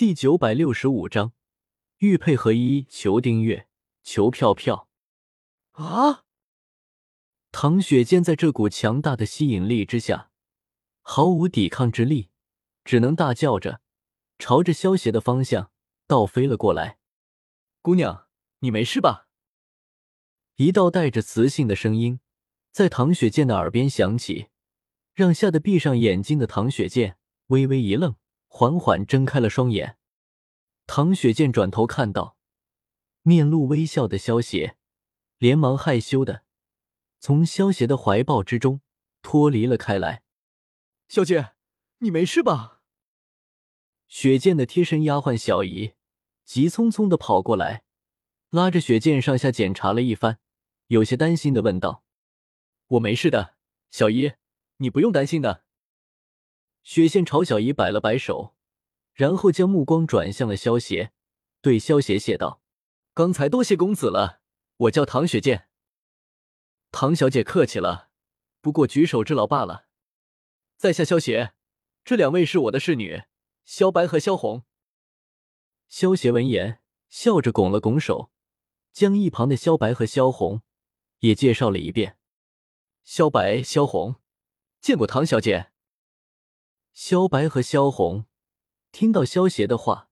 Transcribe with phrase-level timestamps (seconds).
[0.00, 1.34] 第九百六十五章，
[1.98, 3.68] 玉佩合一，求订阅，
[4.02, 4.88] 求票票。
[5.72, 6.24] 啊！
[7.52, 10.30] 唐雪见在这股强大的吸引力之下，
[11.02, 12.30] 毫无抵抗之力，
[12.82, 13.82] 只能大叫着，
[14.38, 15.70] 朝着萧邪的方向
[16.06, 16.96] 倒飞了过来。
[17.82, 18.26] 姑娘，
[18.60, 19.28] 你没事吧？
[20.56, 22.20] 一道带着磁性的声音
[22.72, 24.48] 在唐雪见的耳边响起，
[25.12, 28.16] 让吓得闭上眼睛的唐雪见微微一愣，
[28.52, 29.96] 缓缓睁开了双眼。
[30.86, 32.36] 唐雪见转头看到
[33.22, 34.76] 面露微笑的萧邪，
[35.38, 36.42] 连忙害羞的。
[37.20, 38.80] 从萧邪的怀抱之中
[39.22, 40.24] 脱离了开来，
[41.08, 41.52] 小姐，
[41.98, 42.80] 你没事吧？
[44.08, 45.94] 雪见的贴身丫鬟小姨
[46.44, 47.84] 急匆匆的跑过来，
[48.50, 50.40] 拉着雪见上下检查了一番，
[50.88, 52.02] 有些担心的问道
[52.88, 53.54] ：“我没事的，
[53.92, 54.32] 小姨，
[54.78, 55.64] 你不用担心的。”
[56.82, 58.54] 雪见朝小姨摆了摆手，
[59.12, 61.12] 然后将目光转向了萧邪，
[61.60, 62.62] 对萧邪谢道
[63.14, 64.40] ：“刚才多谢公子了，
[64.76, 65.68] 我叫唐雪见。”
[66.90, 68.10] 唐小姐客气了，
[68.60, 69.86] 不过举手之劳罢了。
[70.76, 71.52] 在下萧邪，
[72.04, 73.22] 这两位是我的侍女
[73.64, 74.64] 萧白和萧红。
[75.88, 78.30] 萧邪闻言，笑着拱了拱手，
[78.92, 80.62] 将一旁的萧白和萧红
[81.18, 82.16] 也介绍了一遍。
[83.04, 84.16] 萧白、萧红，
[84.80, 85.70] 见过唐小姐。
[86.92, 88.26] 萧白和萧红
[88.92, 90.10] 听到萧邪的话，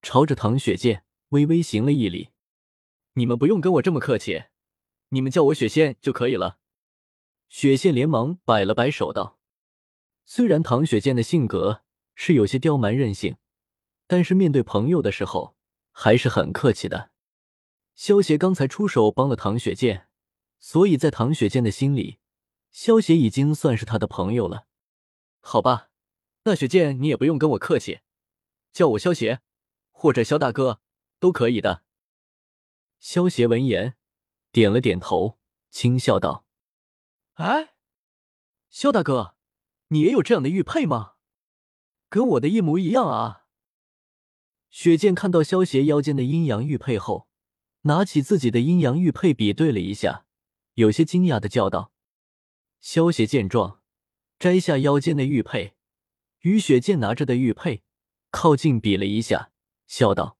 [0.00, 2.30] 朝着唐雪见微微行了一礼
[3.14, 4.44] ：“你们不用跟我这么客气。”
[5.14, 6.58] 你们叫我雪仙就可以了。
[7.50, 9.38] 雪仙连忙摆了摆手道
[10.24, 11.82] ：“虽然唐雪见的性格
[12.14, 13.36] 是有些刁蛮任性，
[14.06, 15.54] 但是面对朋友的时候
[15.90, 17.10] 还是很客气的。
[17.94, 20.08] 萧邪刚才出手帮了唐雪见，
[20.58, 22.18] 所以在唐雪见的心里，
[22.70, 24.66] 萧邪已经算是他的朋友了。
[25.40, 25.90] 好吧，
[26.44, 28.00] 那雪见你也不用跟我客气，
[28.72, 29.40] 叫我萧邪
[29.90, 30.80] 或者萧大哥
[31.18, 31.84] 都可以的。”
[33.00, 33.96] 萧邪闻言。
[34.52, 35.38] 点了点头，
[35.70, 36.44] 轻笑道
[37.40, 37.72] ：“哎，
[38.68, 39.34] 萧大哥，
[39.88, 41.14] 你也有这样的玉佩吗？
[42.10, 43.46] 跟我的一模一样啊！”
[44.68, 47.28] 雪见看到萧邪腰间的阴阳玉佩后，
[47.84, 50.26] 拿起自己的阴阳玉佩比对了一下，
[50.74, 51.90] 有些惊讶的叫道
[52.82, 53.80] ：“萧邪见状，
[54.38, 55.72] 摘下腰间的玉佩，
[56.42, 57.82] 与雪见拿着的玉佩
[58.30, 59.50] 靠近比了一下，
[59.88, 60.38] 笑道：‘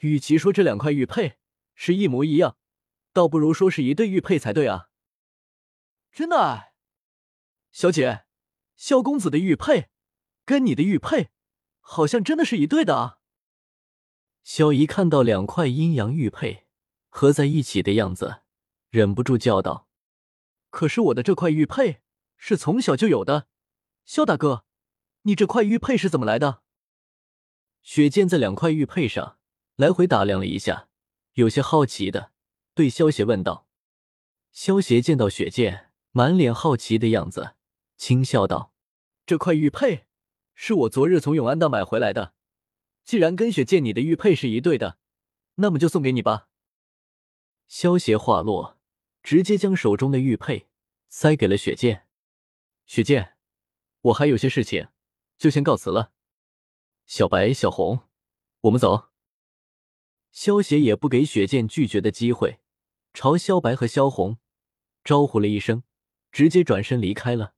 [0.00, 1.38] 与其说这两块玉佩
[1.74, 2.58] 是一模一样。’”
[3.14, 4.88] 倒不如说是一对玉佩才对啊！
[6.10, 6.72] 真的，
[7.70, 8.24] 小姐，
[8.74, 9.88] 萧公子的玉佩
[10.44, 11.30] 跟你的玉佩
[11.78, 13.20] 好像真的是一对的啊！
[14.42, 16.66] 萧姨看到两块阴阳玉佩
[17.08, 18.42] 合在一起的样子，
[18.90, 19.86] 忍不住叫道
[20.70, 22.00] ：“可是我的这块玉佩
[22.36, 23.46] 是从小就有的，
[24.04, 24.63] 萧大哥，
[25.24, 26.62] 你这块玉佩是怎么来的？”
[27.82, 29.38] 雪见在两块玉佩上
[29.76, 30.88] 来回打量了一下，
[31.34, 32.32] 有些好奇的。
[32.72, 33.68] 对萧邪问道
[34.50, 37.54] ：“萧邪见到雪剑满脸好奇的样子，
[37.96, 38.72] 轻笑道
[39.26, 40.06] ：‘这块玉佩
[40.54, 42.34] 是我昨日从永安道买回来的。
[43.04, 44.98] 既然跟雪剑你的玉佩是一对的，
[45.56, 46.48] 那么就送给你吧。’”
[47.68, 48.78] 萧邪话落，
[49.22, 50.68] 直接将手中的玉佩
[51.08, 52.06] 塞给了雪剑。
[52.86, 53.36] 雪剑，
[54.00, 54.88] 我还有些事情，
[55.36, 56.12] 就先告辞了。
[57.06, 58.08] 小白、小红，
[58.62, 59.10] 我们走。
[60.30, 62.60] 萧邪也不给雪剑拒绝的机会。
[63.12, 64.38] 朝萧白和萧红
[65.04, 65.84] 招呼了一声，
[66.32, 67.54] 直接转身离开了。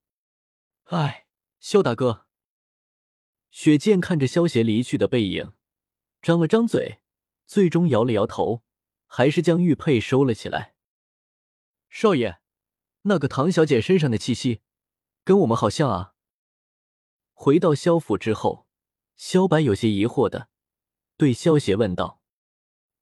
[0.83, 1.25] 哎，
[1.59, 2.27] 萧大哥。
[3.49, 5.53] 雪见看着萧邪离去的背影，
[6.21, 6.99] 张了张嘴，
[7.47, 8.63] 最终摇了摇头，
[9.07, 10.75] 还是将玉佩收了起来。
[11.89, 12.39] 少爷，
[13.03, 14.61] 那个唐小姐身上的气息，
[15.23, 16.13] 跟我们好像啊。
[17.39, 18.65] 回到萧府之后，
[19.15, 20.49] 萧白有些疑惑的
[21.17, 22.19] 对萧邪问道。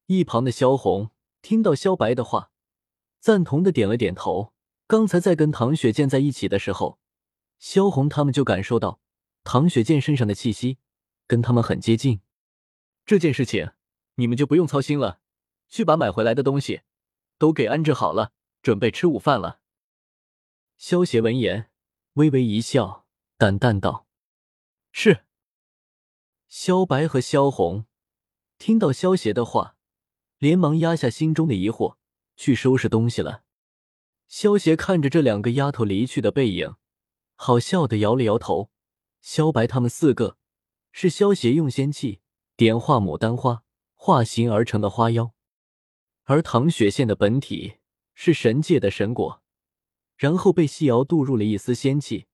[0.07, 1.11] 一旁的萧红。
[1.41, 2.51] 听到萧白的话，
[3.19, 4.51] 赞同的点了点头。
[4.87, 6.99] 刚才在跟唐雪见在一起的时候，
[7.59, 8.99] 萧红他们就感受到
[9.43, 10.79] 唐雪见身上的气息
[11.27, 12.19] 跟他们很接近。
[13.05, 13.71] 这件事情
[14.15, 15.21] 你们就不用操心了，
[15.69, 16.81] 去把买回来的东西
[17.37, 18.33] 都给安置好了，
[18.63, 19.59] 准备吃午饭了。
[20.77, 21.69] 萧邪闻言
[22.13, 23.05] 微微一笑，
[23.37, 24.04] 淡淡道
[24.95, 25.25] ：“是。”
[26.47, 27.85] 萧白和萧红
[28.57, 29.73] 听到萧邪的话。
[30.37, 31.95] 连忙压下心中的疑惑，
[32.35, 33.43] 去收拾东西了。
[34.27, 36.75] 萧邪看着这两个丫头离去的背影，
[37.35, 38.69] 好笑的摇了摇头。
[39.21, 40.37] 萧白他们四个
[40.91, 42.19] 是萧邪用仙气
[42.57, 43.63] 点化牡丹花
[43.93, 45.33] 化形而成的花妖，
[46.25, 47.77] 而唐雪线的本体
[48.13, 49.41] 是神界的神果，
[50.17, 52.27] 然后被细瑶渡入了一丝仙气，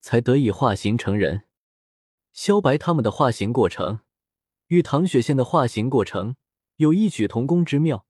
[0.00, 1.48] 才得以化形成人。
[2.32, 4.00] 萧白他们的化形过程
[4.68, 6.36] 与唐雪见的化形过程
[6.76, 8.06] 有异曲同工之妙，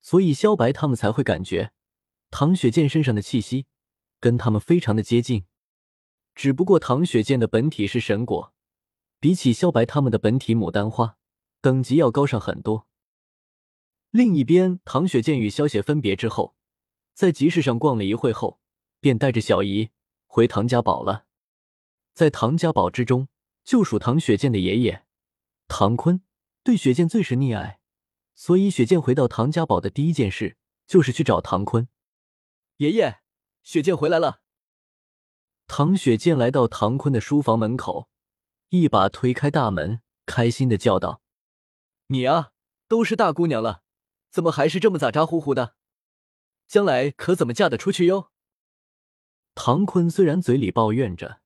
[0.00, 1.72] 所以萧白他们才会感觉
[2.30, 3.66] 唐雪见身上的气息
[4.20, 5.44] 跟他们非常的接近。
[6.34, 8.54] 只不过唐雪见的本体是神果，
[9.18, 11.18] 比起萧白他们的本体牡丹花，
[11.60, 12.86] 等级要高上很多。
[14.10, 16.54] 另一边，唐雪见与萧雪分别之后，
[17.12, 18.60] 在集市上逛了一会后，
[19.00, 19.90] 便带着小姨
[20.26, 21.26] 回唐家堡了。
[22.14, 23.28] 在唐家堡之中，
[23.64, 25.04] 就属唐雪见的爷爷
[25.68, 26.22] 唐坤
[26.62, 27.80] 对雪见最是溺爱，
[28.34, 31.88] 所以雪见回到唐家堡的第一件事就是去找唐坤。
[32.78, 33.20] 爷爷，
[33.62, 34.42] 雪见回来了。
[35.66, 38.08] 唐雪见来到唐坤的书房门口，
[38.70, 41.22] 一把推开大门，开心的叫道
[42.08, 42.52] ：“你啊，
[42.88, 43.82] 都是大姑娘了。”
[44.30, 45.74] 怎么还是这么咋咋呼呼的？
[46.68, 48.30] 将来可怎么嫁得出去哟？
[49.56, 51.40] 唐坤虽然嘴里抱怨着，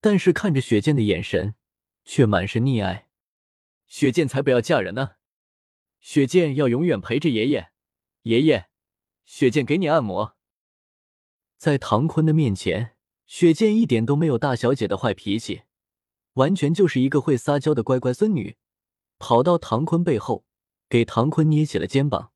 [0.00, 1.54] 但是看着雪见的眼神
[2.04, 3.08] 却满是溺爱。
[3.86, 5.16] 雪见才不要嫁人呢！
[6.00, 7.70] 雪见要永远陪着爷爷。
[8.22, 8.68] 爷爷，
[9.24, 10.36] 雪见给你按摩。
[11.56, 12.96] 在唐坤的面前，
[13.26, 15.62] 雪见一点都没有大小姐的坏脾气，
[16.34, 18.56] 完全就是一个会撒娇的乖乖孙女。
[19.18, 20.44] 跑到唐坤背后。
[20.90, 22.32] 给唐坤捏起了肩膀，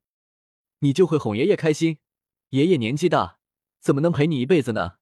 [0.81, 2.00] 你就会哄爷爷开心。
[2.50, 3.38] 爷爷年纪大，
[3.81, 4.99] 怎么能陪你一辈子呢？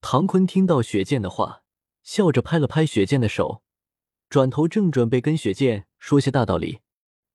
[0.00, 1.62] 唐坤听到雪见的话，
[2.02, 3.62] 笑着拍了拍雪见的手，
[4.28, 6.80] 转头正准备跟雪见说些大道理，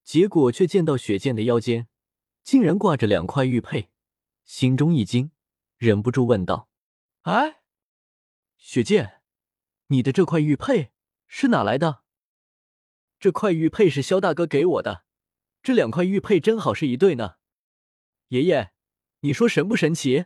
[0.04, 1.88] 结果却见到雪见的腰间
[2.44, 3.90] 竟然挂着两块玉佩，
[4.44, 5.32] 心中一惊，
[5.78, 6.68] 忍不住问道
[7.22, 7.62] ：“哎，
[8.58, 9.22] 雪见，
[9.88, 10.92] 你的这块玉佩
[11.28, 12.02] 是哪来的？”
[13.20, 15.06] 这块玉佩是萧大哥给我的，
[15.62, 17.36] 这两块玉佩正好是一对呢。
[18.30, 18.74] 爷爷，
[19.22, 20.26] 你说神不神奇？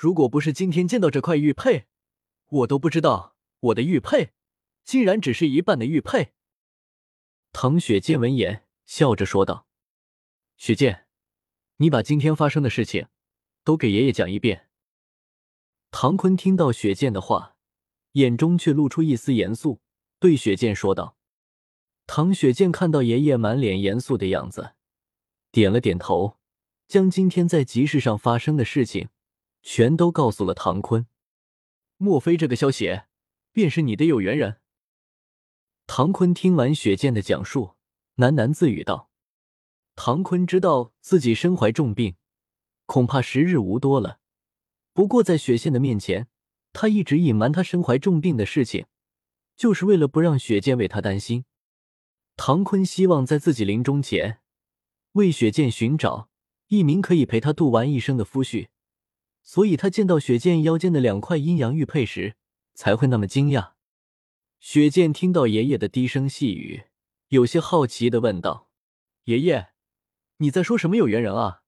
[0.00, 1.84] 如果不是今天见到这块玉佩，
[2.46, 4.30] 我都不知道我的玉佩
[4.82, 6.32] 竟然只是一半的玉佩。
[7.52, 9.66] 唐雪见闻言，笑着说道
[10.56, 11.06] ：“雪见，
[11.76, 13.08] 你把今天发生的事情
[13.62, 14.70] 都给爷爷讲一遍。”
[15.92, 17.56] 唐坤听到雪见的话，
[18.12, 19.82] 眼中却露出一丝严肃，
[20.18, 21.18] 对雪见说道。
[22.06, 24.72] 唐雪见看到爷爷满脸严肃的样子，
[25.52, 26.38] 点了点头，
[26.88, 29.10] 将今天在集市上发生的事情
[29.62, 31.06] 全都告诉了唐坤。
[31.96, 33.06] 莫非这个萧邪
[33.52, 34.60] 便是你的有缘人？
[35.86, 37.74] 唐坤听完雪见的讲述，
[38.16, 39.10] 喃喃自语道
[39.96, 42.16] ：“唐坤知道自己身怀重病，
[42.86, 44.20] 恐怕时日无多了。
[44.92, 46.28] 不过在雪见的面前，
[46.72, 48.86] 他一直隐瞒他身怀重病的事情，
[49.56, 51.44] 就是为了不让雪见为他担心。”
[52.36, 54.40] 唐坤希望在自己临终前
[55.12, 56.30] 为雪见寻找
[56.68, 58.68] 一名可以陪他度完一生的夫婿，
[59.42, 62.36] 所以他见到雪见腰间的两块阴阳玉佩时
[62.74, 63.72] 才会那么惊讶。
[64.60, 66.84] 雪见听到爷爷的低声细语，
[67.28, 68.68] 有些好奇的问道
[69.24, 69.68] ：“爷爷，
[70.36, 71.59] 你在说什么有缘人啊？”